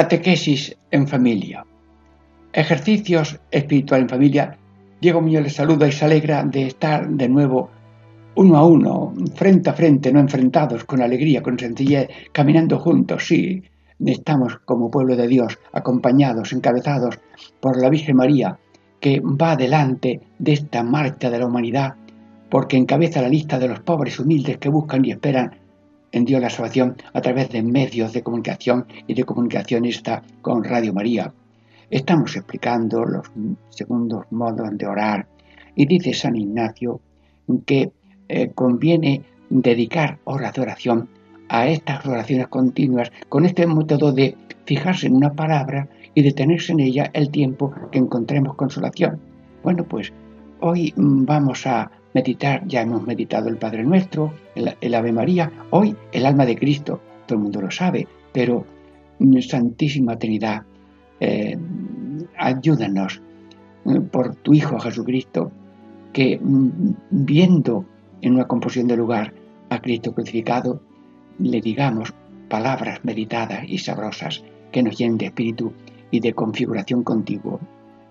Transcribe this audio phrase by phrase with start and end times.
[0.00, 1.62] Catequesis en familia.
[2.54, 4.56] Ejercicios espiritual en familia.
[4.98, 7.68] Diego Muñoz les saluda y se alegra de estar de nuevo
[8.36, 13.62] uno a uno, frente a frente, no enfrentados, con alegría, con sencillez, caminando juntos, sí.
[14.02, 17.18] Estamos como pueblo de Dios, acompañados, encabezados
[17.60, 18.58] por la Virgen María,
[19.00, 21.96] que va delante de esta marcha de la humanidad,
[22.48, 25.56] porque encabeza la lista de los pobres humildes que buscan y esperan
[26.12, 30.64] en Dios la salvación a través de medios de comunicación y de comunicación esta con
[30.64, 31.32] Radio María.
[31.90, 33.30] Estamos explicando los
[33.70, 35.26] segundos modos de orar
[35.74, 37.00] y dice San Ignacio
[37.66, 37.92] que
[38.28, 41.08] eh, conviene dedicar horas de oración
[41.48, 46.80] a estas oraciones continuas con este método de fijarse en una palabra y detenerse en
[46.80, 49.20] ella el tiempo que encontremos consolación.
[49.64, 50.12] Bueno, pues
[50.60, 56.26] hoy vamos a meditar, ya hemos meditado el Padre Nuestro, el, Ave María, hoy el
[56.26, 58.64] alma de Cristo, todo el mundo lo sabe, pero
[59.40, 60.62] Santísima Trinidad,
[61.20, 61.56] eh,
[62.36, 63.20] ayúdanos
[63.86, 65.52] eh, por tu Hijo Jesucristo,
[66.12, 67.84] que mm, viendo
[68.22, 69.32] en una composición de lugar
[69.68, 70.80] a Cristo crucificado,
[71.38, 72.12] le digamos
[72.48, 74.42] palabras meditadas y sabrosas
[74.72, 75.72] que nos llenen de espíritu
[76.10, 77.60] y de configuración contigo.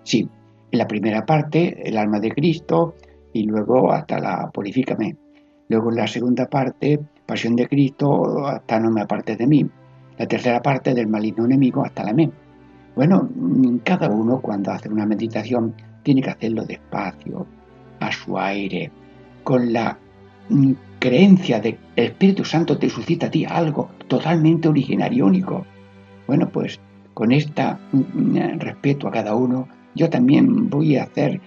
[0.02, 0.28] Sí,
[0.70, 2.94] en la primera parte, el alma de Cristo,
[3.32, 5.16] y luego hasta la purifícame.
[5.68, 9.66] Luego en la segunda parte, pasión de Cristo, hasta no me apartes de mí.
[10.18, 12.30] La tercera parte del maligno enemigo, hasta la me.
[12.96, 13.28] Bueno,
[13.84, 17.46] cada uno cuando hace una meditación tiene que hacerlo despacio,
[18.00, 18.90] a su aire,
[19.44, 19.96] con la
[20.48, 25.64] mm, creencia de el Espíritu Santo te suscita a ti algo totalmente originario, único.
[26.26, 26.80] Bueno, pues
[27.14, 27.62] con este
[28.58, 31.40] respeto a cada uno, yo también voy a hacer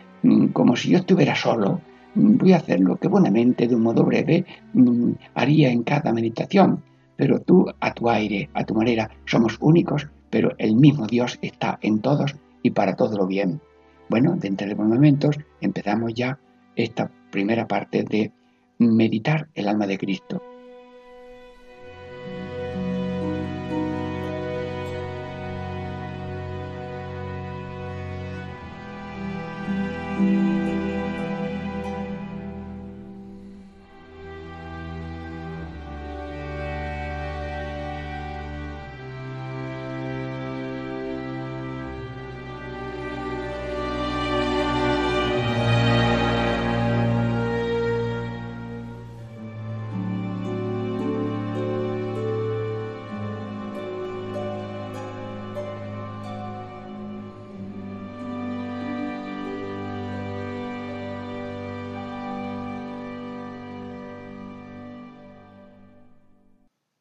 [0.53, 1.81] como si yo estuviera solo,
[2.15, 6.13] mm, voy a hacer lo que buenamente, de un modo breve, mm, haría en cada
[6.13, 6.83] meditación.
[7.15, 11.77] Pero tú, a tu aire, a tu manera, somos únicos, pero el mismo Dios está
[11.81, 13.61] en todos y para todo lo bien.
[14.09, 16.39] Bueno, dentro de unos momentos empezamos ya
[16.75, 18.31] esta primera parte de
[18.79, 20.41] meditar el alma de Cristo.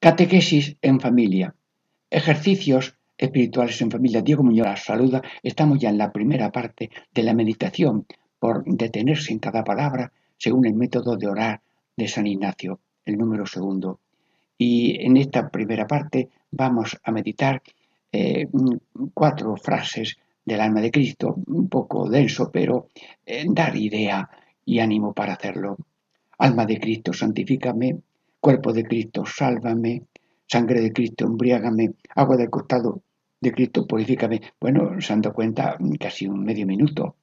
[0.02, 1.54] Catequesis en familia.
[2.10, 4.20] Ejercicios espirituales en familia.
[4.20, 5.22] Diego Muñoz la saluda.
[5.44, 8.04] Estamos ya en la primera parte de la meditación
[8.40, 11.60] por detenerse en cada palabra según el método de orar
[11.96, 14.00] de San Ignacio, el número segundo.
[14.58, 17.62] Y en esta primera parte vamos a meditar
[18.10, 18.48] eh,
[19.14, 22.88] cuatro frases del alma de Cristo, un poco denso, pero
[23.24, 24.28] eh, dar idea
[24.64, 25.76] y ánimo para hacerlo.
[26.38, 27.98] Alma de Cristo, santifícame
[28.42, 30.02] Cuerpo de Cristo, sálvame.
[30.48, 31.92] Sangre de Cristo, embriágame.
[32.16, 33.04] Agua del costado
[33.40, 34.40] de Cristo, purifícame.
[34.60, 37.14] Bueno, se han dado cuenta casi un medio minuto.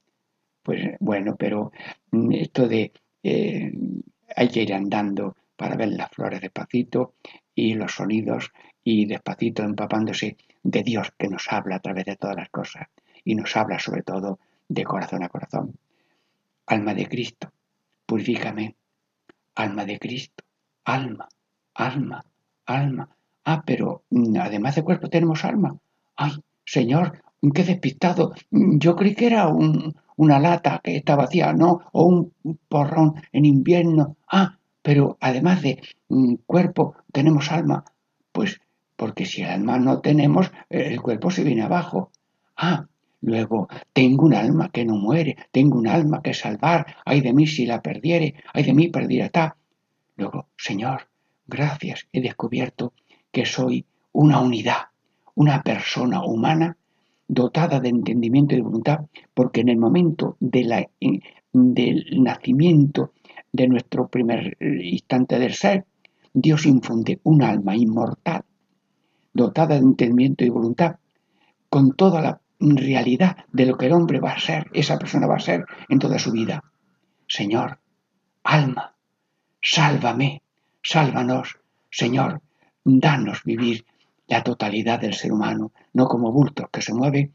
[0.64, 1.74] Pues bueno, pero
[2.12, 3.70] mm, esto de eh,
[4.34, 7.16] hay que ir andando para ver las flores despacito
[7.54, 12.38] y los sonidos y despacito empapándose de Dios que nos habla a través de todas
[12.38, 12.88] las cosas
[13.26, 14.40] y nos habla sobre todo
[14.70, 15.78] de corazón a corazón.
[16.68, 17.52] Alma de Cristo,
[18.06, 18.78] purifícame.
[19.56, 20.46] Alma de Cristo,
[20.86, 21.28] alma,
[21.74, 22.26] alma,
[22.66, 23.10] alma.
[23.46, 25.78] Ah, pero mm, además de cuerpo tenemos alma.
[26.16, 26.34] Ay,
[26.66, 27.22] Señor,
[27.54, 28.34] qué despistado.
[28.52, 31.82] Yo creí que era una lata que está vacía, ¿no?
[31.92, 32.34] O un
[32.68, 34.18] porrón en invierno.
[34.28, 37.84] Ah, pero además de mm, cuerpo tenemos alma.
[38.32, 38.60] Pues
[39.00, 42.12] porque si el alma no tenemos, el cuerpo se viene abajo.
[42.58, 42.86] Ah,
[43.22, 47.48] luego, tengo un alma que no muere, tengo un alma que salvar, ay de mí
[47.48, 49.56] si la perdiere, ay de mí perdiera está.
[50.20, 51.08] Luego, Señor,
[51.48, 52.92] gracias, he descubierto
[53.32, 54.90] que soy una unidad,
[55.34, 56.76] una persona humana
[57.26, 60.90] dotada de entendimiento y voluntad, porque en el momento del
[61.54, 63.14] nacimiento
[63.54, 65.86] de nuestro primer instante del ser,
[66.34, 68.44] Dios infunde un alma inmortal,
[69.34, 70.98] dotada de entendimiento y voluntad,
[71.70, 75.38] con toda la realidad de lo que el hombre va a ser, esa persona va
[75.38, 76.62] a ser en toda su vida.
[77.26, 77.80] Señor,
[78.44, 78.96] alma,
[79.62, 80.42] sálvame,
[80.82, 81.60] sálvanos,
[81.90, 82.42] Señor,
[82.84, 83.86] danos vivir
[84.28, 87.34] la totalidad del ser humano, no como bultos que se mueven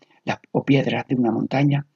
[0.53, 1.87] o piedras de una montaña.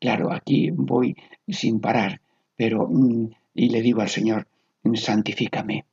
[0.00, 2.20] Claro, aquí voy sin parar,
[2.56, 4.46] pero mm, y le digo al Señor,
[4.94, 5.84] santifícame.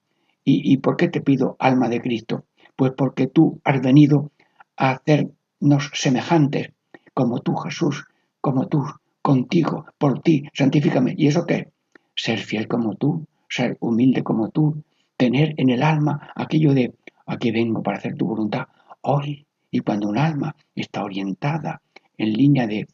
[0.44, 2.45] ¿Y, ¿Y por qué te pido alma de Cristo?
[2.75, 4.31] Pues porque tú has venido
[4.77, 6.71] a hacernos semejantes,
[7.13, 8.06] como tú, Jesús,
[8.42, 8.83] como tú,
[9.21, 11.15] contigo, por ti, santifícame.
[11.18, 11.71] ¿Y eso qué?
[12.15, 14.83] Ser fiel como tú, ser humilde como tú,
[15.18, 16.94] tener en el alma aquello de
[17.27, 18.68] Aquí vengo para hacer tu voluntad
[19.01, 19.45] hoy.
[19.71, 21.81] Y cuando un alma está orientada
[22.18, 22.88] en línea de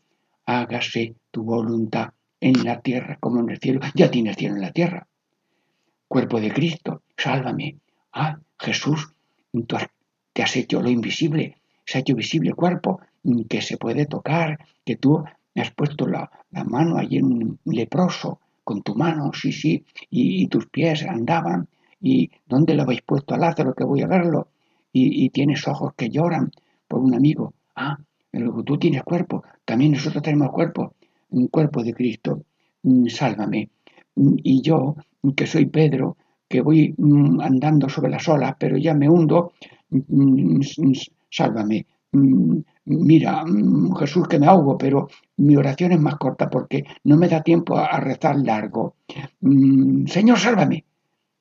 [0.46, 4.62] hágase tu voluntad en la tierra como en el cielo, ya tiene el cielo en
[4.62, 5.08] la tierra.
[6.08, 7.78] Cuerpo de Cristo, sálvame.
[8.14, 9.14] Ah, Jesús,
[9.52, 9.78] tú
[10.34, 13.02] te has hecho lo invisible, se ha hecho visible cuerpo
[13.50, 15.24] que se puede tocar, que tú
[15.56, 16.32] has puesto la,
[16.66, 18.40] mano allí en un leproso,
[18.72, 21.68] con tu mano, sí, sí, y tus pies andaban
[22.02, 24.48] ¿Y dónde lo habéis puesto a Lázaro que voy a verlo?
[24.94, 26.52] Y, tienes ojos que lloran
[26.88, 27.54] por un amigo.
[27.76, 27.98] Ah,
[28.30, 30.96] pero tú tienes cuerpo, también nosotros tenemos cuerpo,
[31.30, 32.42] un cuerpo de Cristo.
[32.84, 33.70] Mm, sálvame.
[34.16, 34.96] Mm, y yo,
[35.36, 36.18] que soy Pedro,
[36.50, 39.54] que voy mm, andando sobre las olas, pero ya me hundo,
[41.30, 41.86] sálvame.
[42.14, 43.44] Mira,
[44.00, 47.78] Jesús, que me ahogo, pero mi oración es más corta porque no me da tiempo
[47.78, 48.96] a rezar largo.
[50.08, 50.86] Señor, sálvame.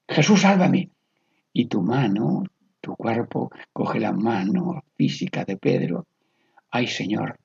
[0.09, 0.91] Jesús, sálvame.
[1.53, 2.45] Y tu mano,
[2.81, 6.07] tu cuerpo, coge la mano física de Pedro.
[6.71, 7.39] Ay Señor,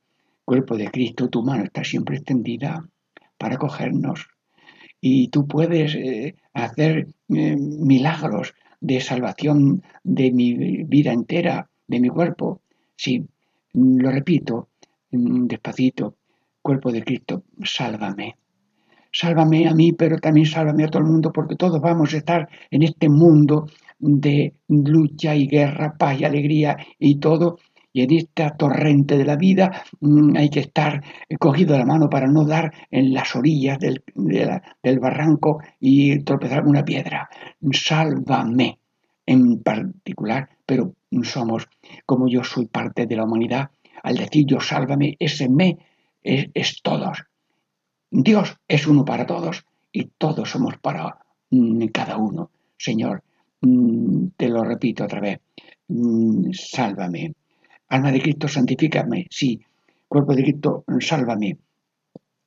[0.44, 2.88] cuerpo de Cristo, tu mano está siempre extendida
[3.38, 4.27] para cogernos.
[5.01, 12.10] Y tú puedes eh, hacer eh, milagros de salvación de mi vida entera, de mi
[12.10, 12.62] cuerpo.
[12.95, 13.25] Sí,
[13.74, 14.69] lo repito
[15.12, 16.15] despacito,
[16.62, 18.36] cuerpo de Cristo, sálvame.
[19.12, 22.50] Sálvame a mí, pero también sálvame a todo el mundo, porque todos vamos a estar
[22.69, 27.57] en este mundo de lucha y guerra, paz y alegría y todo.
[27.94, 31.01] Y en esta torrente de la vida mm, hay que estar
[31.39, 34.03] cogido de la mano para no dar en las orillas del,
[34.83, 37.30] del barranco y tropezar con una piedra.
[37.71, 38.80] Sálvame
[39.25, 41.67] en particular, pero somos,
[42.06, 43.71] como yo soy parte de la humanidad,
[44.03, 45.77] al decir yo sálvame, ese me
[46.23, 47.23] es, es todos.
[48.12, 51.17] Dios es uno para todos y todos somos para
[51.50, 52.51] mm, cada uno.
[52.77, 53.23] Señor,
[53.62, 55.39] mm, te lo repito otra vez,
[55.88, 57.33] mm, sálvame.
[57.89, 59.27] Alma de Cristo, santifícame.
[59.29, 59.59] Sí,
[60.07, 61.57] cuerpo de Cristo, sálvame.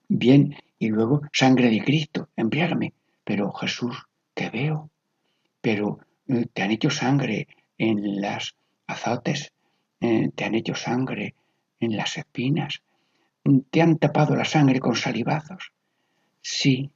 [0.08, 2.92] Bien, y luego sangre de Cristo, embriágame.
[3.24, 3.96] Pero Jesús,
[4.34, 4.90] te veo.
[5.60, 5.98] Pero
[6.28, 7.46] eh, te han hecho sangre
[7.78, 8.54] en las
[8.86, 9.52] azotes,
[10.00, 11.34] eh, te han hecho sangre
[11.80, 12.82] en las espinas,
[13.70, 15.72] te han tapado la sangre con salivazos.
[16.40, 16.90] Sí,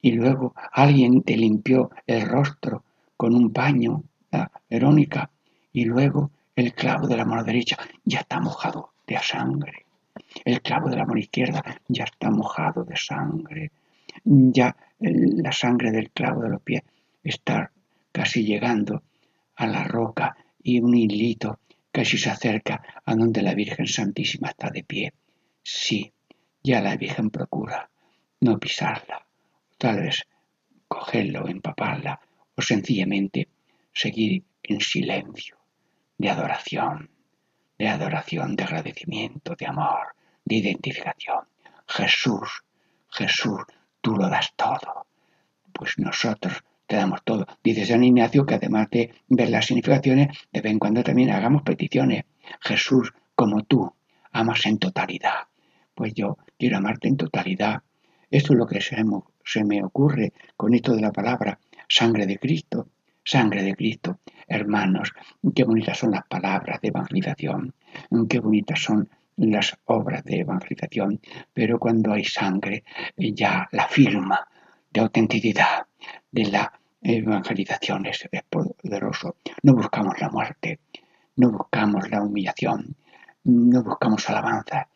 [0.00, 2.84] y luego alguien te limpió el rostro
[3.16, 5.30] con un paño, la Verónica,
[5.72, 9.86] y luego el clavo de la mano derecha ya está mojado de sangre.
[10.44, 13.70] El clavo de la mano izquierda ya está mojado de sangre.
[14.24, 16.82] Ya la sangre del clavo de los pies
[17.22, 17.70] está
[18.12, 19.02] casi llegando
[19.56, 24.70] a la roca y un hilito casi se acerca a donde la Virgen Santísima está
[24.70, 25.14] de pie.
[25.62, 26.12] Sí,
[26.62, 27.90] ya la Virgen procura
[28.40, 29.26] no pisarla,
[29.78, 30.26] tal vez
[30.88, 32.20] cogerla o empaparla,
[32.56, 33.48] o sencillamente
[33.92, 35.56] seguir en silencio,
[36.18, 37.10] de adoración,
[37.78, 41.48] de adoración, de agradecimiento, de amor, de identificación.
[41.86, 42.64] Jesús,
[43.10, 43.60] Jesús,
[44.00, 45.06] tú lo das todo.
[45.72, 47.46] Pues nosotros te damos todo.
[47.62, 51.62] Dice San Ignacio que además de ver las significaciones, de vez en cuando también hagamos
[51.62, 52.24] peticiones.
[52.60, 53.92] Jesús, como tú,
[54.32, 55.48] amas en totalidad
[55.94, 57.82] pues yo quiero amarte en totalidad.
[58.30, 62.26] Esto es lo que se me, se me ocurre con esto de la palabra sangre
[62.26, 62.88] de Cristo,
[63.22, 64.18] sangre de Cristo.
[64.46, 65.12] Hermanos,
[65.54, 67.74] qué bonitas son las palabras de evangelización,
[68.28, 71.20] qué bonitas son las obras de evangelización,
[71.52, 72.84] pero cuando hay sangre,
[73.16, 74.46] ya la firma
[74.90, 75.86] de autenticidad
[76.30, 79.36] de la evangelización es, es poderoso.
[79.62, 80.80] No buscamos la muerte,
[81.36, 82.96] no buscamos la humillación,
[83.44, 84.88] no buscamos alabanza,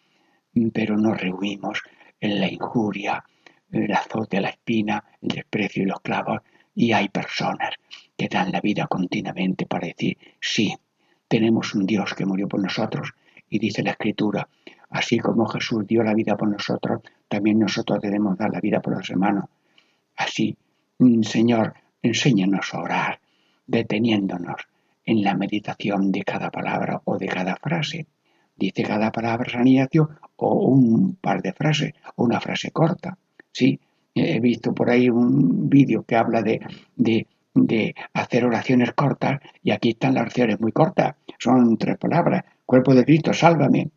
[0.73, 1.83] pero nos rehuimos
[2.21, 3.25] en la injuria,
[3.71, 6.41] el azote, la espina, el desprecio y los clavos.
[6.75, 7.75] Y hay personas
[8.17, 10.75] que dan la vida continuamente para decir, sí,
[11.29, 13.13] tenemos un Dios que murió por nosotros
[13.51, 14.49] y dice la Escritura,
[14.91, 18.97] así como Jesús dio la vida por nosotros, también nosotros debemos dar la vida por
[18.97, 19.45] los hermanos.
[20.17, 20.57] Así,
[21.23, 23.21] Señor, enséñanos a orar,
[23.67, 24.61] deteniéndonos
[25.05, 28.07] en la meditación de cada palabra o de cada frase.
[28.57, 29.67] Dice cada palabra San
[30.37, 33.17] o un par de frases o una frase corta.
[33.53, 33.79] Sí,
[34.15, 36.61] he visto por ahí un vídeo que habla de,
[36.97, 41.15] de, de, hacer oraciones cortas y aquí están las oraciones muy cortas.
[41.39, 42.45] Son tres palabras.
[42.67, 43.91] Cuerpo de Cristo, sálvame.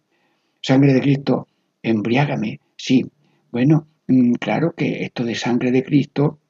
[0.62, 1.48] Sangre de Cristo,
[1.82, 2.60] embriágame.
[2.76, 3.06] Sí,
[3.52, 6.41] bueno, mm, claro que esto de sangre de Cristo mm,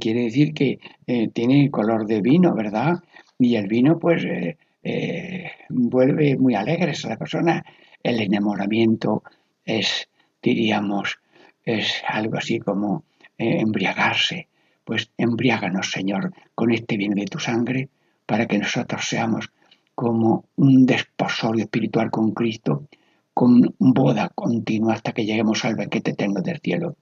[0.00, 3.02] quiere decir que eh, tiene color de vino, ¿verdad?
[3.38, 7.64] Y el vino pues eh, eh, vuelve muy alegres a la persona.
[8.02, 9.22] El enamoramiento
[9.64, 10.08] es,
[10.42, 11.18] diríamos,
[11.64, 13.04] es algo así como
[13.36, 14.48] embriagarse.
[14.84, 17.88] Pues embriáganos, Señor, con este vino de tu sangre,
[18.24, 19.50] para que nosotros seamos
[19.94, 22.88] como un desposorio espiritual con Cristo,
[23.34, 26.96] con boda continua hasta que lleguemos al banquete eterno del cielo.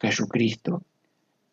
[0.00, 0.82] Jesucristo,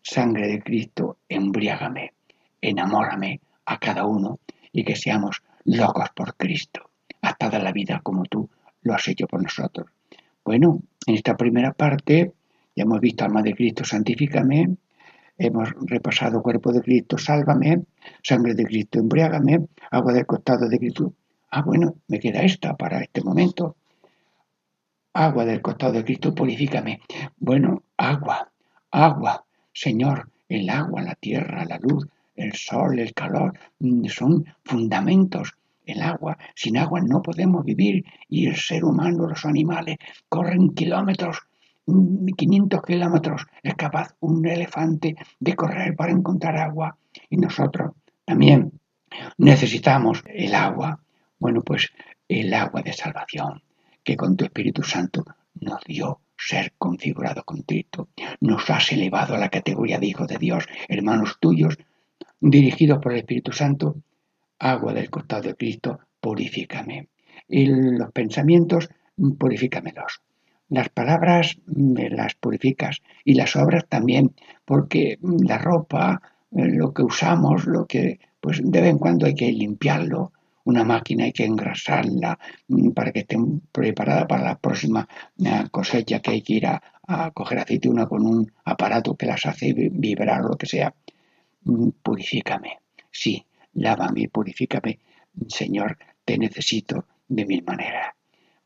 [0.03, 2.13] sangre de Cristo, embriágame,
[2.62, 4.39] enamórame a cada uno
[4.72, 6.91] y que seamos locos por Cristo,
[7.22, 8.50] hasta la vida como tú
[8.81, 9.88] lo has hecho por nosotros.
[10.43, 12.33] Bueno, en esta primera parte
[12.75, 14.75] ya hemos visto alma de Cristo, santifícame,
[15.38, 17.83] hemos repasado cuerpo de Cristo, sálvame,
[18.22, 21.13] sangre de Cristo, embriágame, agua del costado de Cristo.
[21.50, 23.77] Ah, bueno, me queda esta para este momento
[25.13, 27.01] agua del costado de Cristo, purifícame.
[27.38, 28.51] Bueno, agua,
[28.91, 29.43] agua,
[29.74, 35.53] Señor, el agua, la tierra, la luz, el sol, el calor, mm, son fundamentos.
[35.86, 39.98] El agua, sin agua no podemos vivir y el ser humano, los animales,
[40.30, 41.42] corren kilómetros,
[41.86, 46.98] 500 mm, kilómetros, es capaz un elefante de correr para encontrar agua
[47.30, 47.92] y nosotros
[48.24, 48.80] también
[49.38, 51.00] necesitamos el agua.
[51.38, 51.92] Bueno, pues
[52.30, 53.62] el agua de salvación,
[54.03, 55.25] que con tu Espíritu Santo
[55.60, 58.10] nos dio ser configurado con Cristo.
[58.42, 61.78] Nos has elevado a la categoría de hijos de Dios, hermanos tuyos,
[62.40, 63.96] dirigidos por el Espíritu Santo.
[64.60, 67.08] Agua del costado de Cristo, purifícame.
[67.48, 68.90] Y los pensamientos,
[69.38, 70.22] purifícamelos.
[70.70, 74.34] Las palabras me las purificas y las obras también,
[74.66, 76.22] porque la ropa,
[76.52, 80.32] lo que usamos, lo que, pues de vez en cuando hay que limpiarlo,
[80.65, 83.38] una máquina hay que engrasarla mm, para que esté
[83.72, 85.08] preparada para la próxima
[85.43, 86.82] eh, cosecha que hay que ir a,
[87.34, 90.93] coger aceituna con un aparato que las hace vibrar o lo que sea.
[91.63, 92.79] Mm, purifícame,
[93.12, 95.00] sí, lávame, purifícame,
[95.48, 98.13] Señor, te necesito de mil maneras.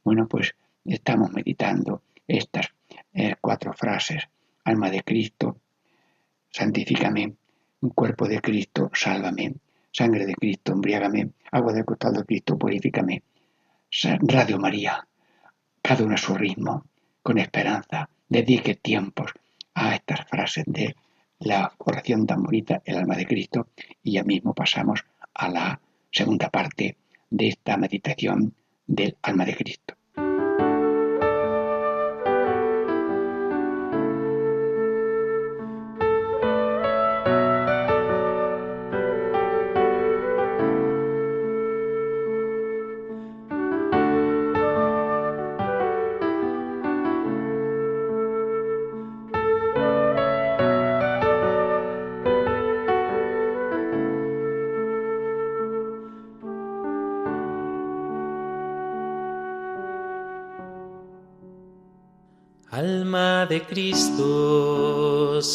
[0.03, 2.67] Bueno, pues estamos meditando estas
[3.13, 4.29] eh, cuatro frases.
[4.65, 5.61] Alma de Cristo,
[6.51, 7.35] santifícame,
[7.95, 9.55] cuerpo de Cristo, sálvame,
[9.97, 13.23] sangre de Cristo, embriágame, agua del costado de Cristo, purifícame.
[14.21, 15.07] Radio María,
[15.81, 16.85] cada uno a su ritmo,
[17.23, 19.31] con esperanza, dedique tiempos
[19.73, 20.95] a estas frases de
[21.39, 22.43] la oración tan
[22.85, 23.69] el alma de Cristo,
[24.03, 26.97] y ya mismo pasamos a la segunda parte
[27.31, 28.53] de esta meditación
[28.85, 29.96] del alma de Cristo.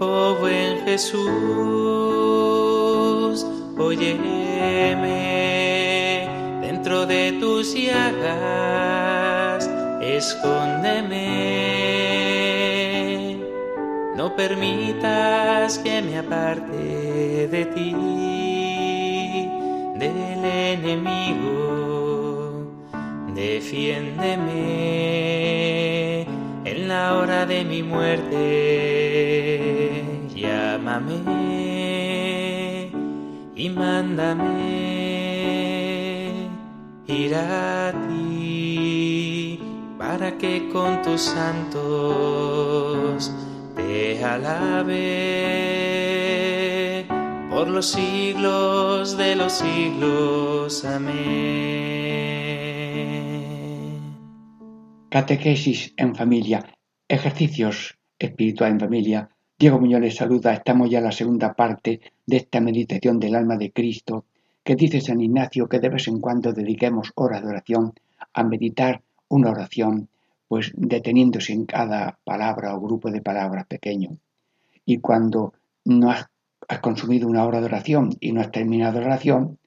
[0.00, 1.24] oh buen Jesús,
[3.76, 5.18] óyeme
[6.62, 9.68] dentro de tus llagas,
[10.02, 11.26] escóndeme,
[14.16, 17.94] no permitas que me aparte de ti,
[19.98, 21.48] del enemigo,
[23.34, 25.08] defiéndeme
[26.88, 29.07] la hora de mi muerte,
[30.88, 31.48] llámame.
[33.54, 34.44] y mándame
[37.06, 39.58] ir a ti
[39.98, 41.82] para que con tus santos
[43.74, 45.08] te alabe
[47.50, 50.84] por los siglos de los siglos.
[50.84, 51.18] Amén.
[55.10, 56.64] Catequesis en familia,
[57.08, 60.52] ejercicios espirituales en familia Diego Muñoz les saluda.
[60.52, 64.24] Estamos ya en la segunda parte de esta meditación del alma de Cristo
[64.62, 67.92] que dice San Ignacio que de vez en cuando dediquemos horas de oración
[68.34, 70.10] a meditar una oración,
[70.46, 74.10] pues deteniéndose en cada palabra o grupo de palabras pequeño.
[74.84, 76.28] Y cuando no has,
[76.80, 79.58] consumido una hora de oración y no has terminado la oración,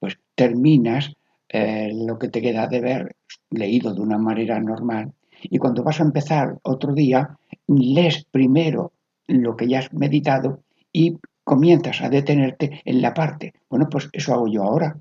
[0.00, 1.12] pues terminas
[1.50, 3.16] eh, lo que te queda de ver
[3.50, 5.12] leído de una manera normal.
[5.42, 7.36] Y cuando vas a empezar otro día,
[7.66, 8.93] lees primero
[9.26, 10.62] lo que ya has meditado
[10.92, 13.54] y comienzas a detenerte en la parte.
[13.68, 14.98] Bueno, pues eso hago yo ahora.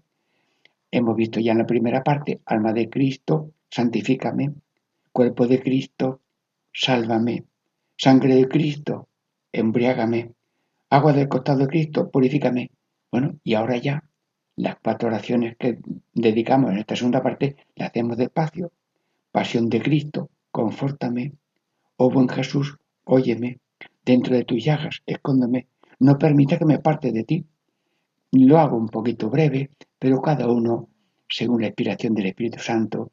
[0.91, 4.53] Hemos visto ya en la primera parte, alma de Cristo, santifícame,
[5.11, 6.21] cuerpo de Cristo,
[6.71, 7.45] sálvame,
[7.97, 9.07] sangre de Cristo,
[9.51, 10.31] embriágame,
[10.89, 12.69] agua del costado de Cristo, purifícame.
[13.11, 14.03] Bueno, y ahora ya
[14.55, 15.79] las cuatro oraciones que
[16.13, 18.71] dedicamos en esta segunda parte las hacemos despacio.
[19.31, 21.33] Pasión de Cristo, confórtame.
[21.97, 23.59] Oh buen Jesús, óyeme
[24.05, 25.67] dentro de tus llagas, escóndeme,
[26.00, 27.45] no permita que me parte de ti.
[28.31, 29.69] Lo hago un poquito breve,
[30.00, 30.89] pero cada uno,
[31.29, 33.12] según la inspiración del Espíritu Santo,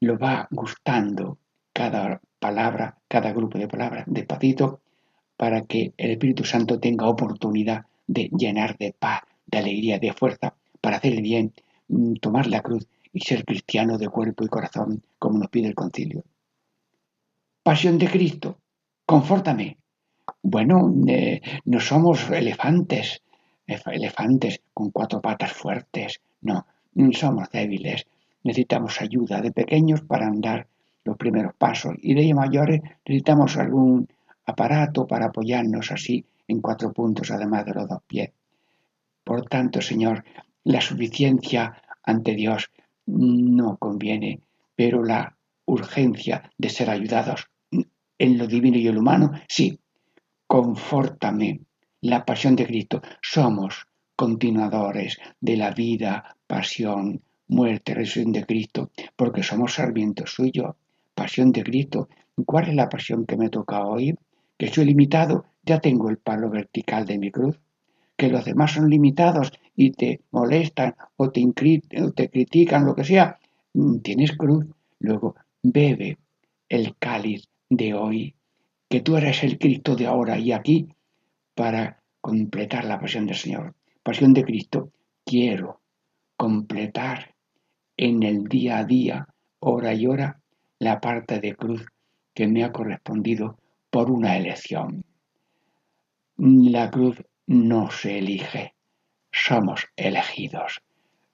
[0.00, 1.38] lo va gustando
[1.72, 4.80] cada palabra, cada grupo de palabras, despacito,
[5.36, 10.54] para que el Espíritu Santo tenga oportunidad de llenar de paz, de alegría, de fuerza,
[10.80, 11.52] para hacer el bien,
[11.88, 15.74] mm, tomar la cruz y ser cristiano de cuerpo y corazón, como nos pide el
[15.74, 16.24] concilio.
[17.62, 18.58] Pasión de Cristo,
[19.06, 19.78] confórtame,
[20.42, 23.22] bueno, eh, no somos elefantes,
[23.66, 26.66] elefantes con cuatro patas fuertes, no,
[27.12, 28.06] somos débiles,
[28.42, 30.66] necesitamos ayuda de pequeños para andar
[31.04, 34.08] los primeros pasos y de mayores necesitamos algún
[34.46, 38.30] aparato para apoyarnos así en cuatro puntos además de los dos pies.
[39.24, 40.24] Por tanto, Señor,
[40.64, 42.70] la suficiencia ante Dios
[43.06, 44.40] no conviene,
[44.74, 47.48] pero la urgencia de ser ayudados
[48.18, 49.78] en lo divino y en lo humano, sí,
[50.52, 51.62] confórtame.
[52.02, 53.00] La pasión de Cristo.
[53.22, 60.74] Somos continuadores de la vida, pasión, muerte, resurrección de Cristo, porque somos sarmientos suyos.
[61.14, 62.10] Pasión de Cristo.
[62.44, 64.14] ¿Cuál es la pasión que me toca hoy?
[64.58, 67.58] Que soy limitado, ya tengo el palo vertical de mi cruz.
[68.14, 71.42] Que los demás son limitados y te molestan o te,
[71.98, 73.38] o te critican, lo que sea.
[73.72, 74.66] Mm, tienes cruz.
[74.98, 76.18] Luego, bebe
[76.68, 78.34] el cáliz de hoy
[78.92, 80.86] que tú eres el Cristo de ahora y aquí
[81.54, 83.74] para completar la pasión del Señor.
[84.02, 84.92] Pasión de Cristo,
[85.24, 85.80] quiero
[86.36, 87.34] completar
[87.96, 89.26] en el día a día,
[89.60, 90.42] hora y hora,
[90.78, 91.86] la parte de cruz
[92.34, 95.06] que me ha correspondido por una elección.
[96.36, 98.74] La cruz no se elige,
[99.30, 100.82] somos elegidos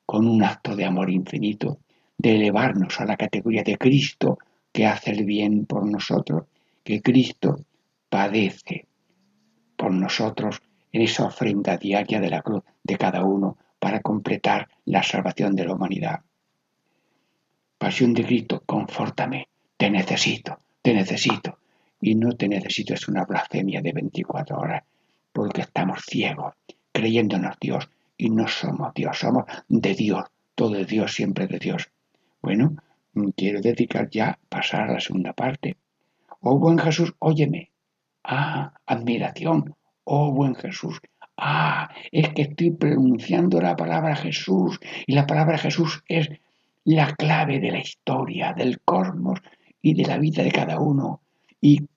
[0.06, 1.80] con un acto de amor infinito,
[2.18, 4.38] de elevarnos a la categoría de Cristo
[4.70, 6.44] que hace el bien por nosotros
[6.88, 7.66] que Cristo
[8.08, 8.86] padece
[9.76, 15.02] por nosotros en esa ofrenda diaria de la cruz de cada uno para completar la
[15.02, 16.20] salvación de la humanidad.
[17.76, 21.58] Pasión de Cristo, confórtame, te necesito, te necesito.
[22.00, 24.84] Y no te necesito es una blasfemia de 24 horas,
[25.30, 26.54] porque estamos ciegos,
[26.90, 30.24] creyéndonos Dios, y no somos Dios, somos de Dios,
[30.54, 31.90] todo de Dios, siempre de Dios.
[32.40, 32.76] Bueno,
[33.36, 35.76] quiero dedicar ya, pasar a la segunda parte.
[36.40, 37.72] Oh buen Jesús, óyeme.
[38.22, 39.74] Ah, admiración.
[40.04, 41.00] Oh buen Jesús.
[41.36, 46.28] Ah, es que estoy pronunciando la palabra Jesús y la palabra Jesús es
[46.84, 49.40] la clave de la historia, del cosmos
[49.82, 51.22] y de la vida de cada uno.
[51.60, 51.88] Y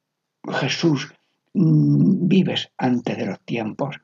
[0.59, 1.13] Jesús,
[1.53, 3.97] mm, vives antes de los tiempos.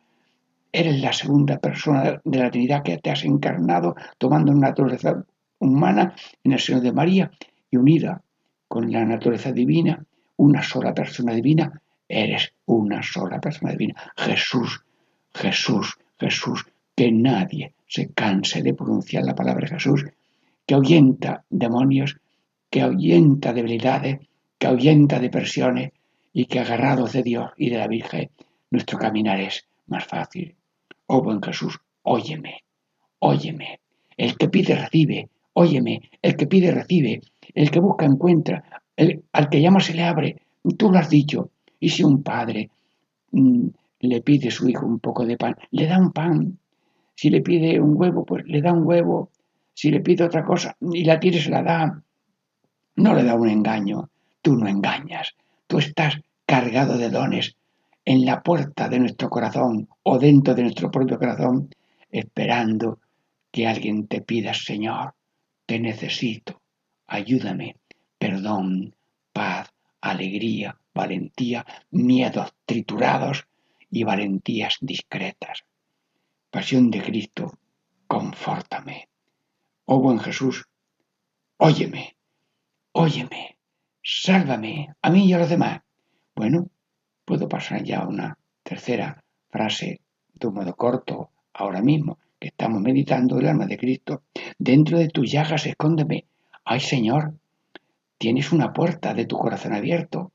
[0.71, 5.25] Eres la segunda persona de la Trinidad que te has encarnado tomando una naturaleza
[5.59, 7.31] humana en el seno de María
[7.71, 8.21] y unida
[8.67, 10.05] con la naturaleza divina
[10.37, 14.13] una sola persona divina, eres una sola persona divina.
[14.15, 14.83] Jesús,
[15.33, 20.05] Jesús, Jesús, que nadie se canse de pronunciar la palabra Jesús,
[20.65, 22.17] que ahuyenta demonios,
[22.69, 24.19] que ahuyenta debilidades,
[24.57, 25.91] que ahuyenta depresiones
[26.33, 28.29] y que agarrados de Dios y de la Virgen,
[28.71, 30.55] nuestro caminar es más fácil.
[31.07, 32.63] Oh buen Jesús, óyeme,
[33.19, 33.79] óyeme.
[34.17, 37.21] El que pide recibe, óyeme, el que pide recibe,
[37.53, 40.41] el que busca encuentra, al que llama se le abre.
[40.77, 41.51] Tú lo has dicho.
[41.79, 42.69] Y si un padre
[43.31, 43.67] mm,
[44.01, 46.57] le pide a su hijo un poco de pan, le da un pan.
[47.15, 49.31] Si le pide un huevo, pues le da un huevo.
[49.73, 52.03] Si le pide otra cosa y la tiene, se la da.
[52.95, 54.09] No le da un engaño.
[54.41, 55.35] Tú no engañas.
[55.67, 57.55] Tú estás cargado de dones
[58.05, 61.69] en la puerta de nuestro corazón o dentro de nuestro propio corazón,
[62.09, 62.99] esperando
[63.51, 65.13] que alguien te pida, Señor,
[65.65, 66.61] te necesito,
[67.05, 67.75] ayúdame,
[68.17, 68.95] perdón,
[69.33, 69.69] paz,
[70.01, 73.47] alegría, valentía, miedos triturados
[73.89, 75.63] y valentías discretas.
[76.49, 77.59] Pasión de Cristo,
[78.07, 79.09] confórtame.
[79.85, 80.65] Oh buen Jesús,
[81.57, 82.17] óyeme,
[82.91, 83.57] óyeme,
[84.03, 85.81] sálvame a mí y a los demás.
[86.35, 86.69] Bueno,
[87.25, 90.01] puedo pasar ya a una tercera frase
[90.33, 94.23] de un modo corto ahora mismo, que estamos meditando el alma de Cristo.
[94.57, 96.25] Dentro de tus llagas escóndeme.
[96.63, 97.33] Ay Señor,
[98.17, 100.31] tienes una puerta de tu corazón abierto,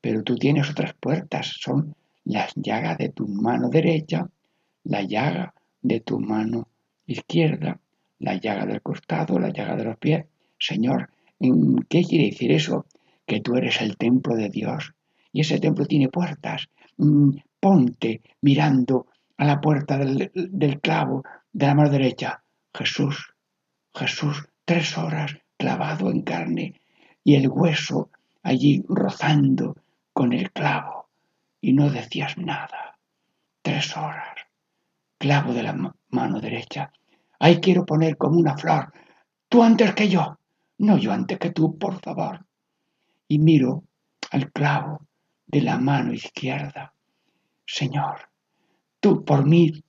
[0.00, 1.56] pero tú tienes otras puertas.
[1.60, 1.94] Son
[2.24, 4.28] las llagas de tu mano derecha,
[4.84, 6.68] la llaga de tu mano
[7.06, 7.80] izquierda,
[8.18, 10.26] la llaga del costado, la llaga de los pies.
[10.58, 11.10] Señor,
[11.88, 12.86] ¿qué quiere decir eso?
[13.26, 14.94] Que tú eres el templo de Dios
[15.32, 16.68] y ese templo tiene puertas.
[16.96, 22.42] Mm, ponte mirando a la puerta del, clavo de la mano derecha.
[22.72, 23.34] Jesús,
[23.94, 26.74] Jesús, tres horas clavado en carne
[27.24, 28.10] y el hueso
[28.42, 29.76] allí rozando
[30.12, 31.08] con el clavo
[31.60, 32.98] y no decías nada.
[33.62, 34.36] Tres horas,
[35.18, 36.92] clavo de la mano derecha.
[37.40, 38.92] Ahí quiero poner como una flor.
[39.48, 40.38] Tú antes que yo,
[40.78, 42.44] no yo antes que tú, por favor.
[43.26, 43.84] Y miro
[44.30, 45.06] al clavo
[45.46, 46.92] de la mano izquierda.
[47.64, 48.28] Señor,
[49.00, 49.82] tú por mí,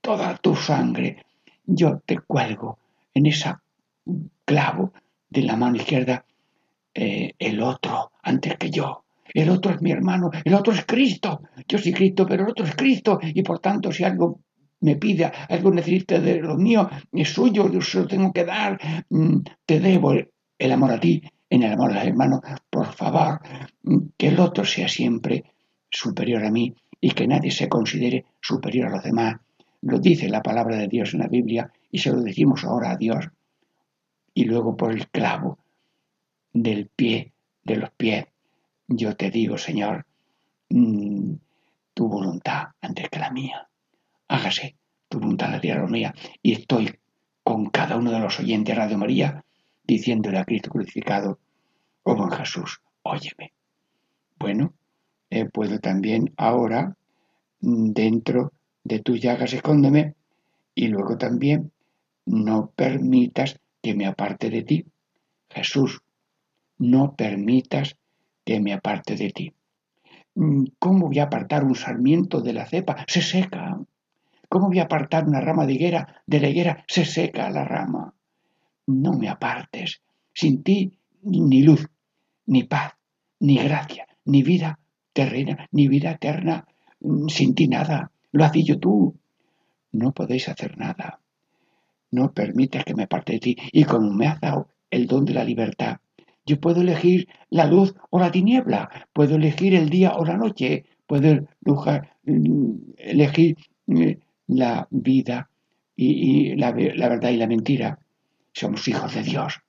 [0.00, 1.26] toda tu sangre,
[1.64, 2.78] yo te cuelgo
[3.12, 3.60] en esa
[4.44, 4.92] clavo
[5.28, 6.25] de la mano izquierda,
[6.96, 9.04] eh, el otro antes que yo.
[9.34, 11.42] El otro es mi hermano, el otro es Cristo.
[11.68, 13.18] Yo soy Cristo, pero el otro es Cristo.
[13.22, 14.40] Y por tanto, si algo
[14.80, 18.78] me pide, algo necesita de lo mío, es suyo, yo se lo tengo que dar.
[19.10, 20.14] Mm, te debo
[20.58, 23.40] el amor a ti en el amor al hermano, por favor,
[24.16, 25.44] que el otro sea siempre
[25.90, 29.36] superior a mí y que nadie se considere superior a los demás.
[29.82, 32.96] Lo dice la palabra de Dios en la Biblia y se lo decimos ahora a
[32.96, 33.28] Dios.
[34.34, 35.58] Y luego por el clavo
[36.62, 37.32] del pie,
[37.64, 38.26] de los pies,
[38.88, 40.06] yo te digo, Señor,
[40.70, 41.34] mm,
[41.92, 43.68] tu voluntad antes que la mía.
[44.28, 44.76] Hágase
[45.08, 46.14] tu voluntad la tierra mía.
[46.42, 46.98] Y estoy
[47.42, 49.44] con cada uno de los oyentes de Radio María
[49.84, 51.38] diciéndole a Cristo crucificado,
[52.02, 53.52] oh buen Jesús, óyeme.
[54.38, 54.74] Bueno,
[55.30, 56.96] eh, puedo también ahora,
[57.60, 60.14] mm, dentro de tus llagas, escóndeme,
[60.74, 61.72] y luego también
[62.24, 64.86] no permitas que me aparte de ti.
[65.48, 66.02] Jesús,
[66.78, 67.96] no permitas
[68.44, 69.52] que me aparte de ti.
[70.34, 73.04] Mm, ¿Cómo voy a apartar un sarmiento de la cepa?
[73.08, 73.78] Se seca.
[74.48, 76.84] ¿Cómo voy a apartar una rama de higuera de la higuera?
[76.86, 78.14] Se seca la rama
[78.86, 80.00] no me apartes.
[80.32, 81.86] Sin ti ni luz,
[82.46, 82.92] ni paz,
[83.40, 84.78] ni gracia, ni vida
[85.12, 86.66] terrena, ni vida eterna.
[87.28, 88.10] Sin ti nada.
[88.32, 89.16] Lo has dicho tú.
[89.92, 91.20] No podéis hacer nada.
[92.10, 93.56] No permites que me aparte de ti.
[93.72, 95.98] Y como me has dado el don de la libertad,
[96.46, 99.08] yo puedo elegir la luz o la tiniebla.
[99.12, 100.84] Puedo elegir el día o la noche.
[101.06, 101.46] Puedo
[102.96, 103.56] elegir
[103.86, 104.10] mm,
[104.46, 105.50] la vida
[105.96, 107.98] y, la verdad y la mentira.
[108.52, 109.60] Somos hijos de Dios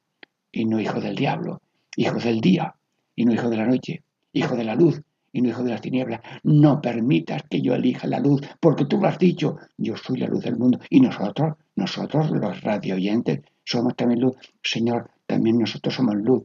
[0.51, 1.61] y no hijos del diablo,
[1.95, 2.75] hijos del día
[3.15, 5.01] y no hijos de la noche, hijos de la luz
[5.33, 6.21] y no hijos de las tinieblas.
[6.43, 10.27] No permitas que yo elija la luz, porque tú lo has dicho, yo soy la
[10.27, 10.79] luz del mundo.
[10.89, 14.35] Y nosotros, nosotros los radio oyentes, somos también luz.
[14.63, 16.43] Señor, también nosotros somos luz.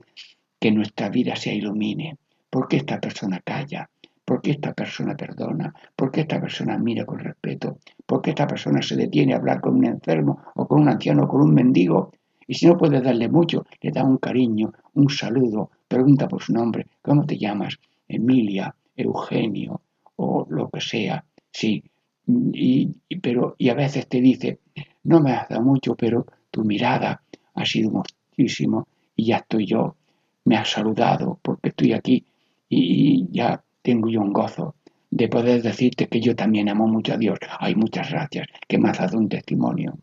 [0.60, 2.18] Que nuestra vida se ilumine.
[2.50, 3.88] porque esta persona calla?
[4.24, 5.74] ¿Por qué esta persona perdona?
[5.96, 7.78] ¿Por qué esta persona mira con respeto?
[8.06, 11.24] ¿Por qué esta persona se detiene a hablar con un enfermo o con un anciano
[11.24, 12.12] o con un mendigo?
[12.46, 16.52] Y si no puedes darle mucho, le da un cariño, un saludo, pregunta por su
[16.52, 17.78] nombre, ¿cómo te llamas?
[18.06, 19.80] Emilia, Eugenio
[20.16, 21.24] o lo que sea.
[21.50, 21.82] Sí,
[22.26, 22.90] y,
[23.20, 24.60] pero, y a veces te dice,
[25.04, 27.22] no me has dado mucho, pero tu mirada
[27.54, 27.90] ha sido
[28.36, 29.96] muchísimo y ya estoy yo,
[30.44, 32.24] me has saludado porque estoy aquí
[32.68, 34.76] y, ya tengo yo un gozo
[35.10, 37.38] de poder decirte que yo también amo mucho a Dios.
[37.58, 39.98] Hay muchas gracias que me has dado un testimonio.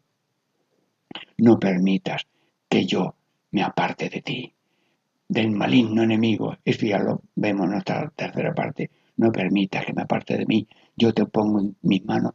[1.37, 2.27] No permitas
[2.67, 3.15] que yo
[3.51, 4.53] me aparte de ti,
[5.27, 6.55] del maligno enemigo.
[6.63, 8.91] Esto ya lo vemos en nuestra tercera parte.
[9.17, 10.67] No permitas que me aparte de mí.
[10.95, 12.33] Yo te pongo en mis manos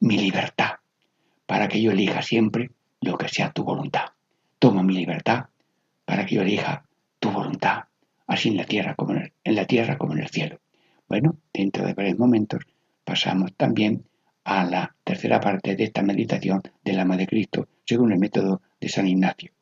[0.00, 0.72] mi libertad,
[1.46, 2.70] para que yo elija siempre
[3.00, 4.13] lo que sea tu voluntad.
[4.58, 5.46] Toma mi libertad
[6.04, 6.84] para que yo elija
[7.18, 7.84] tu voluntad,
[8.26, 10.60] así en la tierra como en, la tierra como en el cielo.
[11.08, 12.64] Bueno, dentro de varios momentos
[13.04, 14.04] pasamos también
[14.44, 18.88] a la tercera parte de esta meditación del alma de Cristo, según el método de
[18.88, 19.52] San Ignacio.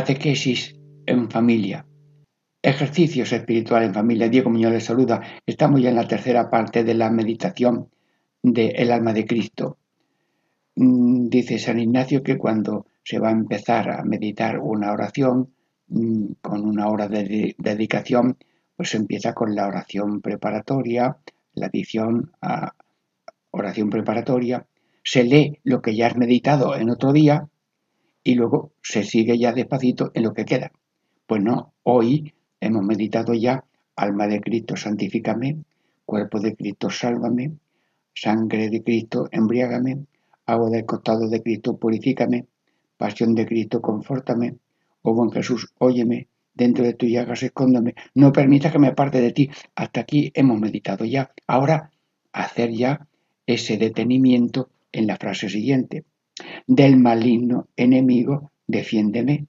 [0.00, 1.84] Catequesis en familia.
[2.62, 4.30] Ejercicios espirituales en familia.
[4.30, 5.20] Diego Muñoz les saluda.
[5.44, 7.90] Estamos ya en la tercera parte de la meditación
[8.42, 9.76] del El alma de Cristo.
[10.76, 15.52] Mm, dice San Ignacio que cuando se va a empezar a meditar una oración
[15.88, 18.38] mm, con una hora de dedicación,
[18.74, 21.18] pues se empieza con la oración preparatoria,
[21.52, 22.72] la adición a
[23.50, 24.66] oración preparatoria,
[25.04, 27.49] se lee lo que ya has meditado en otro día
[28.22, 30.72] y luego se sigue ya despacito en lo que queda.
[31.26, 33.64] Pues no, hoy hemos meditado ya
[33.96, 35.58] alma de Cristo, santifícame,
[36.04, 37.52] cuerpo de Cristo, sálvame,
[38.14, 40.06] sangre de Cristo, embriágame,
[40.46, 42.46] agua del costado de Cristo, purifícame,
[42.96, 44.56] pasión de Cristo, confórtame,
[45.02, 49.32] oh buen Jesús, óyeme, dentro de tu llagas escóndame, no permita que me aparte de
[49.32, 49.50] ti.
[49.74, 51.32] Hasta aquí hemos meditado ya.
[51.46, 51.90] Ahora,
[52.32, 53.06] hacer ya
[53.46, 56.04] ese detenimiento en la frase siguiente
[56.66, 59.46] del maligno enemigo, defiéndeme.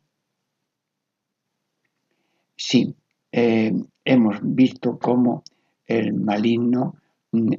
[2.56, 2.95] Sí,
[3.32, 3.73] eh,
[4.06, 5.43] hemos visto cómo
[5.86, 6.95] el maligno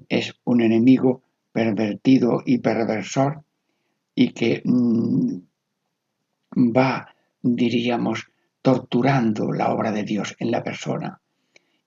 [0.09, 3.42] es un enemigo pervertido y perversor
[4.14, 5.38] y que mm,
[6.77, 7.09] va,
[7.42, 8.29] diríamos,
[8.61, 11.21] torturando la obra de Dios en la persona.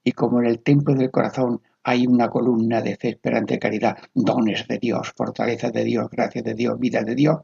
[0.04, 4.66] Y como en el templo del corazón hay una columna de fe, esperanza caridad, dones
[4.66, 7.42] de Dios, fortaleza de Dios, gracia de Dios, vida de Dios,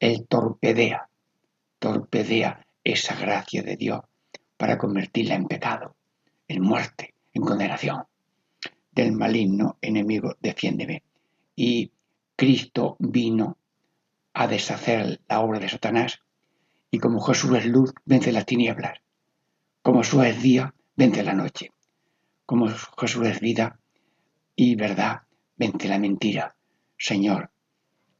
[0.00, 1.08] Él torpedea,
[1.78, 4.00] torpedea esa gracia de Dios
[4.56, 5.94] para convertirla en pecado,
[6.48, 8.02] en muerte, en condenación.
[8.90, 11.04] Del maligno enemigo, defiéndeme.
[11.54, 11.92] Y
[12.34, 13.56] Cristo vino
[14.32, 16.18] a deshacer la obra de Satanás
[16.90, 18.98] y como Jesús es luz, vence las tinieblas.
[19.80, 21.70] Como Jesús es día, vence la noche
[22.50, 23.78] como Jesús es vida
[24.56, 25.22] y verdad,
[25.56, 26.56] vente la mentira.
[26.98, 27.48] Señor,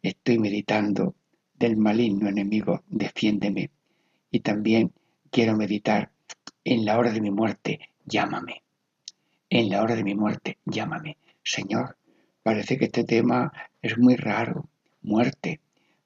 [0.03, 1.16] estoy meditando
[1.53, 3.73] del maligno enemigo, defiéndeme.
[4.31, 4.93] Y también
[5.33, 6.12] quiero meditar
[6.62, 8.62] en la hora de mi muerte, llámame.
[9.49, 11.16] En la hora de mi muerte, llámame.
[11.43, 11.97] Señor,
[12.45, 14.69] parece que este tema es muy raro,
[15.03, 15.59] muerte,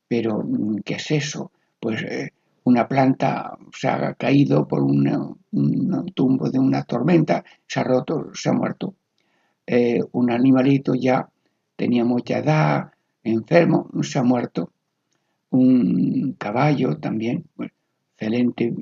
[0.09, 1.53] pero mm, ¿qué es eso?
[1.79, 2.33] Pues eh,
[2.65, 5.41] una planta se ha caído por un
[6.15, 8.95] tumbo de una tormenta, se ha roto, se ha muerto.
[9.67, 11.29] Eh, un animalito ya
[11.77, 14.73] tenía mucha edad, enfermo, se ha muerto.
[15.51, 17.45] Un caballo también,
[18.17, 18.75] excelente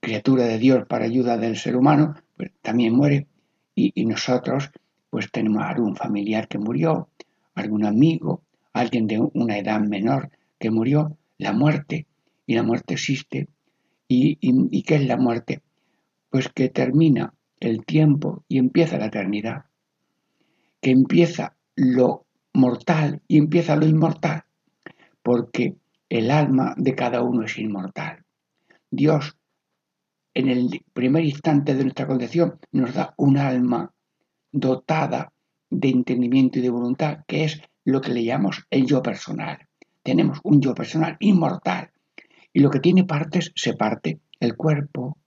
[0.00, 3.26] criatura de Dios para ayuda del ser humano, pues también muere.
[3.74, 4.70] Y, nosotros,
[5.08, 7.08] pues tenemos algún familiar que murió,
[7.54, 8.42] algún amigo,
[8.74, 12.06] alguien de una edad menor que murió, la muerte,
[12.52, 13.48] y la muerte existe.
[14.08, 15.62] ¿Y, qué es la muerte?
[16.28, 19.64] Pues que termina el tiempo y empieza la eternidad,
[20.82, 24.44] que empieza lo mortal y empieza lo inmortal,
[25.22, 25.76] porque
[26.10, 28.22] el alma de cada uno es inmortal.
[28.90, 29.38] Dios,
[30.34, 33.94] en el primer instante de nuestra concepción, nos da un alma
[34.50, 35.32] dotada
[35.70, 39.66] de entendimiento y de voluntad, que es lo que le llamamos el yo personal.
[40.02, 41.92] Tenemos un yo personal inmortal
[42.52, 44.20] y lo que tiene partes se parte.
[44.40, 45.18] El cuerpo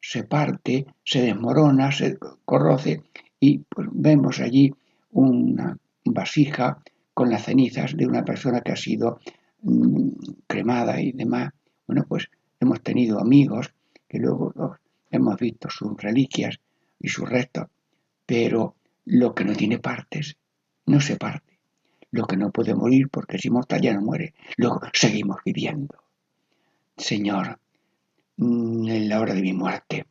[0.00, 3.02] se parte, se desmorona, se corroce
[3.38, 4.72] y pues, vemos allí
[5.10, 6.82] una vasija
[7.14, 9.20] con las cenizas de una persona que ha sido
[9.62, 10.10] mm,
[10.46, 11.50] cremada y demás.
[11.86, 12.30] Bueno, pues
[12.60, 13.74] hemos tenido amigos
[14.08, 14.76] que luego
[15.10, 16.60] hemos visto sus reliquias
[16.98, 17.66] y sus restos,
[18.24, 20.36] pero lo que no tiene partes
[20.86, 21.58] no se parte.
[22.12, 24.34] Lo que no puede morir porque es inmortal ya no muere.
[24.56, 25.99] Luego seguimos viviendo.
[27.00, 27.58] Señor,
[28.36, 30.06] mm, en la hora de mi muerte,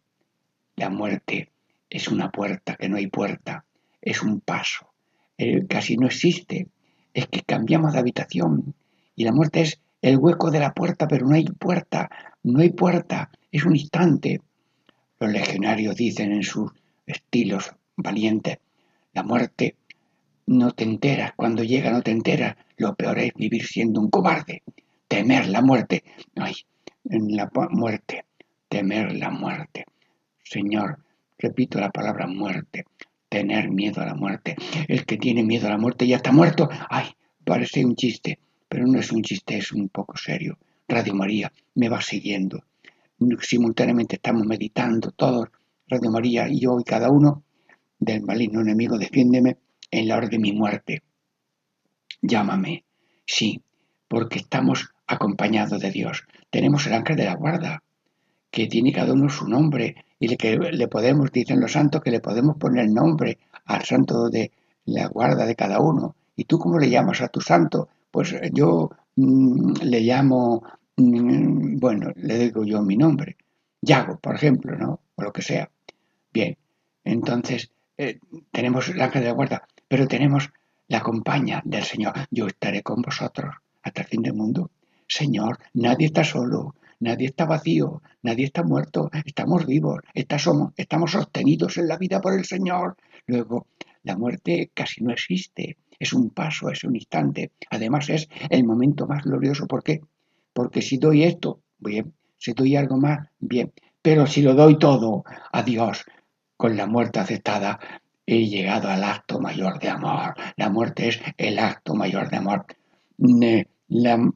[0.75, 1.52] la muerte
[1.89, 3.65] es una puerta que no hay puerta,
[4.02, 4.89] es un paso
[5.67, 6.67] casi no existe.
[7.13, 8.75] Es que cambiamos de habitación
[9.15, 12.10] y la muerte es el hueco de la puerta, pero no hay puerta,
[12.43, 14.41] no hay puerta, es un instante.
[15.19, 16.71] Los legionarios dicen en sus
[17.06, 18.60] estilos valientes,
[19.13, 19.75] la muerte
[20.45, 24.63] no te enteras, cuando llega no te enteras, lo peor es vivir siendo un cobarde,
[25.08, 26.04] temer la muerte.
[26.36, 26.56] Ay,
[27.10, 28.26] en la muerte,
[28.67, 29.86] temer la muerte.
[30.43, 31.00] Señor,
[31.38, 32.86] repito la palabra muerte,
[33.28, 34.56] tener miedo a la muerte.
[34.88, 36.69] El que tiene miedo a la muerte ya está muerto.
[36.89, 37.08] Ay,
[37.43, 40.58] parece un chiste, pero no es un chiste, es un poco serio.
[40.88, 42.63] Radio María me va siguiendo.
[43.41, 45.50] Simultáneamente estamos meditando todos,
[45.88, 47.43] Radio María y yo y cada uno,
[48.00, 49.58] del maligno enemigo, defiéndeme
[49.91, 51.04] en la hora de mi muerte.
[52.22, 52.86] Llámame.
[53.26, 53.62] Sí,
[54.08, 56.26] porque estamos acompañados de Dios.
[56.50, 57.84] Tenemos el ángel de la guarda,
[58.52, 62.19] que tiene cada uno su nombre y que le podemos, dicen los santos, que le
[62.19, 64.52] podemos poner nombre al santo de
[64.86, 66.15] la guarda de cada uno.
[66.36, 67.89] ¿Y tú cómo le llamas a tu santo?
[68.12, 70.63] Pues yo mm, le llamo,
[70.98, 73.36] mm, bueno, le digo yo mi nombre,
[73.82, 75.00] Yago, por ejemplo, ¿no?
[75.15, 75.69] O lo que sea.
[76.32, 76.56] Bien,
[77.04, 78.19] entonces eh,
[78.52, 80.52] tenemos el ángel de la guarda, pero tenemos
[80.88, 82.13] la compañía del Señor.
[82.30, 84.69] Yo estaré con vosotros hasta el fin del mundo.
[85.10, 91.78] Señor, nadie está solo, Nadie está vacío, nadie está muerto, estamos vivos, estamos, estamos sostenidos
[91.78, 92.98] en la vida por el Señor.
[93.26, 93.67] Luego,
[94.04, 97.52] la muerte casi no existe, es un paso, es un instante.
[97.69, 99.65] Además, es el momento más glorioso.
[99.65, 100.02] ¿Por qué?
[100.52, 103.72] Porque si doy esto, bien, si doy algo más, bien.
[104.02, 106.04] Pero si lo doy todo a Dios
[106.58, 107.80] con la muerte aceptada,
[108.26, 110.34] he llegado al acto mayor de amor.
[110.58, 112.65] La muerte es el acto mayor de amor.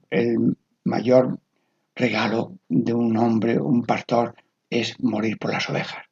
[0.09, 1.39] el mayor
[1.96, 4.36] regalo de un hombre, un pastor,
[4.69, 6.06] es morir por las ovejas.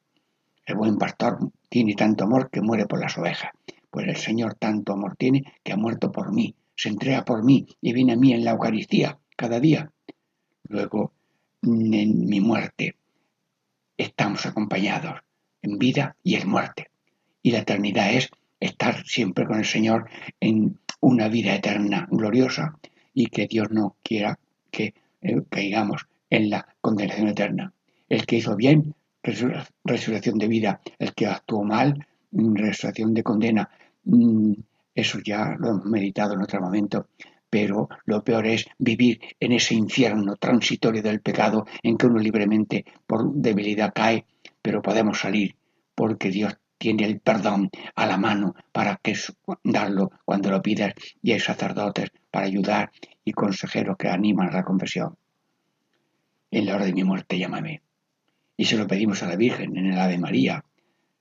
[0.64, 3.50] El buen pastor tiene tanto amor que muere por las ovejas.
[3.90, 7.66] Pues el Señor tanto amor tiene que ha muerto por mí, se entrega por mí
[7.80, 9.90] y viene a mí en la Eucaristía cada día.
[10.68, 11.12] Luego,
[11.62, 12.96] en mi muerte,
[13.96, 15.20] estamos acompañados
[15.60, 16.90] en vida y en muerte.
[17.42, 20.08] Y la eternidad es estar siempre con el Señor
[20.40, 22.78] en una vida eterna, gloriosa,
[23.12, 24.38] y que Dios no quiera
[24.72, 27.72] que eh, caigamos en la condenación eterna.
[28.08, 28.94] El que hizo bien,
[29.84, 30.80] resurrección de vida.
[30.98, 33.70] El que actuó mal, mm, resurrección de condena.
[34.04, 34.54] Mm,
[34.94, 37.08] eso ya lo hemos meditado en otro momento.
[37.48, 42.84] Pero lo peor es vivir en ese infierno transitorio del pecado en que uno libremente
[43.06, 44.24] por debilidad cae,
[44.62, 45.54] pero podemos salir
[45.94, 49.14] porque Dios tiene el perdón a la mano para que
[49.62, 52.90] darlo cuando lo pidas y hay sacerdotes para ayudar
[53.24, 55.16] y consejeros que animan a la confesión.
[56.50, 57.82] En la hora de mi muerte llámame.
[58.56, 60.64] Y se lo pedimos a la Virgen en el Ave María.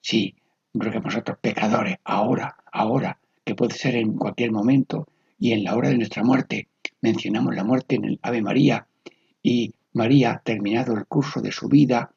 [0.02, 0.34] Sí,
[0.74, 5.08] ruegamos nosotros pecadores, ahora, ahora, que puede ser en cualquier momento,
[5.38, 6.70] y en la hora de nuestra muerte.
[7.02, 8.88] Mencionamos la muerte en el Ave María,
[9.44, 12.12] y María, terminado el curso de su vida,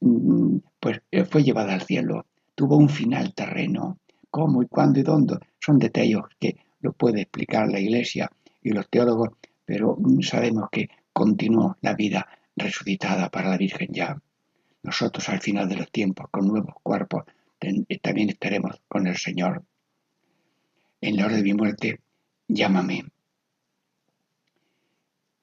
[0.00, 2.26] mm, pues eh, fue llevada al cielo,
[2.58, 4.00] tuvo un final terreno.
[4.30, 5.38] ¿Cómo y cuándo y dónde?
[5.60, 8.28] Son detalles que lo puede explicar la Iglesia
[8.60, 9.28] y los teólogos,
[9.64, 14.20] pero mm, sabemos que continuó la vida resucitada para la Virgen ya.
[14.82, 17.22] Nosotros al final de los tiempos, con nuevos cuerpos,
[17.60, 19.62] eh, también estaremos con el Señor.
[21.00, 22.00] En la hora de mi muerte,
[22.48, 23.04] llámame.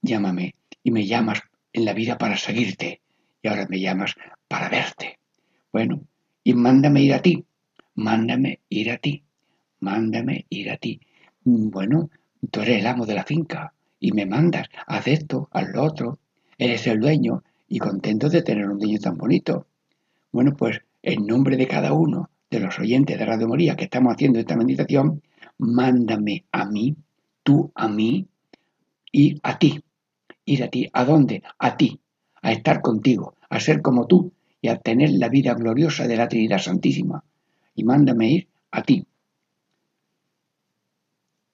[0.02, 0.54] Llámame
[0.84, 1.40] y me llamas
[1.72, 3.00] en la vida para seguirte
[3.42, 4.16] y ahora me llamas
[4.50, 5.18] para verte.
[5.72, 6.02] Bueno,
[6.46, 7.44] y mándame ir a ti,
[7.96, 9.24] mándame ir a ti,
[9.80, 11.02] mándame ir a ti.
[11.44, 12.12] Bueno,
[12.52, 16.20] tú eres el amo de la finca y me mandas, haz esto, haz lo otro,
[16.60, 19.66] eres el dueño y contento de tener un dueño tan bonito.
[20.32, 24.14] Bueno, pues en nombre de cada uno de los oyentes de Radio Moría que estamos
[24.14, 25.24] haciendo esta meditación,
[25.58, 26.96] mándame a mí,
[27.42, 28.28] tú a mí
[29.12, 29.84] y a ti.
[30.46, 30.88] Ir a ti.
[30.94, 31.42] ¿A dónde?
[31.58, 32.00] A ti.
[32.44, 34.32] A estar contigo, a ser como tú
[34.66, 37.24] y a tener la vida gloriosa de la Trinidad Santísima.
[37.76, 39.06] Y mándame ir a ti.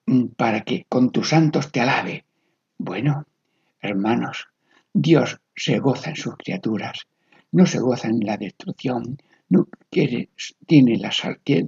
[0.06, 2.24] Mm, para que con tus santos te alabe.
[2.78, 3.26] Bueno,
[3.82, 4.48] hermanos,
[4.94, 7.06] Dios se goza en sus criaturas,
[7.50, 9.18] no se goza en la destrucción,
[9.50, 10.30] no quiere,
[10.66, 11.12] tiene la,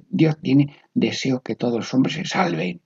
[0.09, 2.81] Dios tiene deseo que todos los hombres se salven,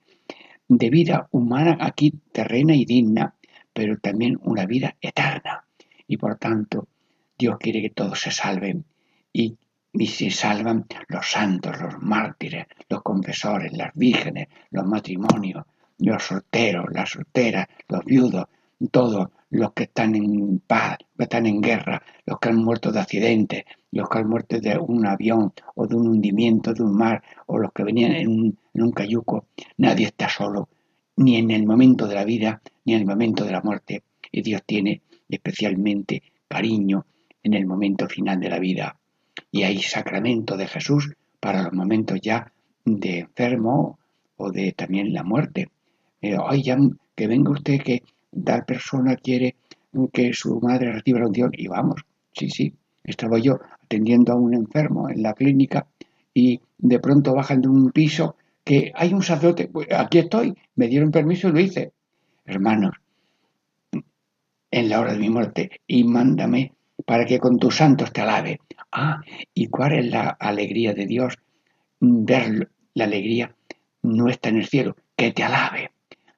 [0.66, 3.36] de vida humana aquí terrena y digna,
[3.72, 5.64] pero también una vida eterna.
[6.08, 6.88] Y por tanto,
[7.38, 8.84] Dios quiere que todos se salven
[9.32, 9.56] y,
[9.92, 15.64] y se salvan los santos, los mártires, los confesores, las vírgenes, los matrimonios,
[15.98, 18.46] los solteros, las solteras, los viudos,
[18.90, 22.90] todos los que están en paz, los que están en guerra, los que han muerto
[22.90, 26.96] de accidentes, los que han muerto de un avión o de un hundimiento de un
[26.96, 29.46] mar o los que venían en un, en un cayuco.
[29.76, 30.68] Nadie está solo,
[31.16, 34.02] ni en el momento de la vida, ni en el momento de la muerte.
[34.32, 37.06] Y Dios tiene especialmente cariño
[37.48, 38.96] en el momento final de la vida.
[39.50, 42.52] Y hay sacramento de Jesús para los momentos ya
[42.84, 43.98] de enfermo
[44.36, 45.70] o de también la muerte.
[46.20, 46.76] Eh, ya
[47.14, 48.02] que venga usted que
[48.44, 49.56] tal persona quiere
[50.12, 54.54] que su madre reciba la unción y vamos, sí, sí, estaba yo atendiendo a un
[54.54, 55.86] enfermo en la clínica
[56.34, 60.88] y de pronto bajan de un piso que hay un sacerdote, pues aquí estoy, me
[60.88, 61.92] dieron permiso y lo hice.
[62.44, 62.96] Hermanos,
[64.70, 66.74] en la hora de mi muerte, y mándame
[67.06, 68.60] para que con tus santos te alabe.
[68.92, 69.20] Ah,
[69.54, 71.38] ¿y cuál es la alegría de Dios?
[72.00, 73.54] Ver la alegría
[74.02, 75.92] nuestra en el cielo, que te alabe.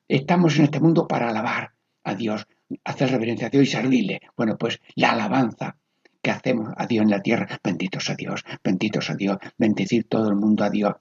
[0.09, 1.73] Estamos en este mundo para alabar
[2.05, 2.47] a Dios,
[2.85, 4.21] hacer reverencia a Dios y servirle.
[4.37, 5.77] Bueno, pues la alabanza
[6.23, 10.29] que hacemos a Dios en la tierra, benditos a Dios, benditos a Dios, bendecir todo
[10.29, 10.95] el mundo a Dios,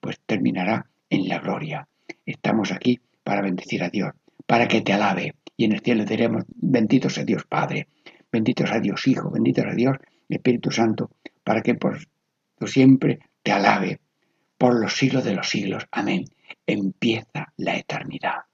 [0.00, 1.88] pues terminará en la gloria.
[2.24, 4.12] Estamos aquí para bendecir a Dios,
[4.46, 5.34] para que te alabe.
[5.56, 7.88] Y en el cielo diremos, benditos a Dios Padre,
[8.32, 9.96] benditos a Dios Hijo, benditos a Dios
[10.28, 11.10] Espíritu Santo,
[11.44, 11.98] para que por
[12.66, 14.00] siempre te alabe,
[14.56, 15.86] por los siglos de los siglos.
[15.90, 16.24] Amén.
[16.66, 18.46] Empieza la eternidad.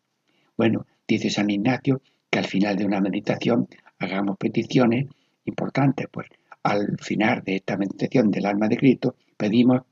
[0.56, 3.68] Bueno, dice San Ignacio que al final de una meditación
[3.98, 5.06] hagamos peticiones
[5.44, 6.28] importantes, pues
[6.62, 9.82] al final de esta meditación del alma de Cristo pedimos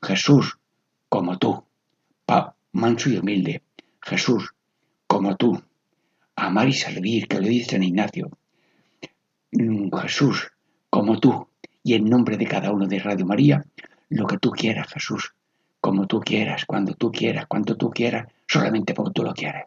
[0.00, 0.58] Jesús
[1.08, 1.64] como tú,
[2.72, 3.62] manso y humilde,
[4.00, 4.54] Jesús
[5.06, 5.62] como tú,
[6.36, 8.30] amar y servir, que lo dice San Ignacio,
[9.52, 10.50] Jesús
[10.88, 11.48] como tú,
[11.82, 13.64] y en nombre de cada uno de Radio María,
[14.08, 15.34] lo que tú quieras, Jesús,
[15.80, 19.64] como tú quieras, cuando tú quieras, cuando tú quieras, solamente porque tú lo quieres.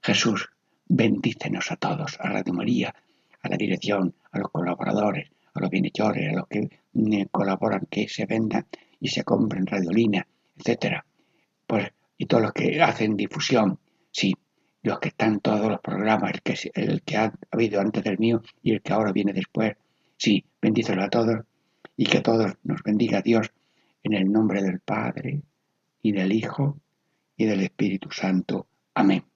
[0.00, 0.50] Jesús,
[0.86, 2.94] bendícenos a todos, a Radio María,
[3.42, 8.08] a la dirección, a los colaboradores, a los bienhechores, a los que mm, colaboran, que
[8.08, 8.66] se vendan
[9.00, 11.04] y se compren radiolina, etcétera.
[11.66, 13.78] Pues, y todos los que hacen difusión,
[14.10, 14.34] sí,
[14.82, 16.32] los que están todos los programas,
[16.74, 19.76] el que, ha habido antes del mío y el que ahora viene después,
[20.16, 21.44] sí, bendícelos a todos
[21.96, 23.52] y que todos nos bendiga Dios
[24.02, 25.42] en el nombre del Padre
[26.02, 26.78] y del Hijo
[27.36, 28.66] y del Espíritu Santo.
[28.94, 29.31] Amén.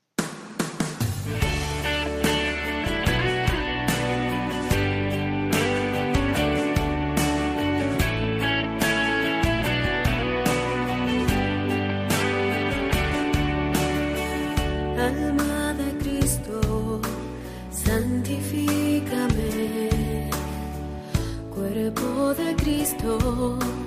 [21.95, 23.87] Oh, en Jesús.